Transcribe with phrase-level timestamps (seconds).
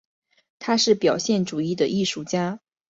[0.57, 2.59] 他是表现主义的艺术家。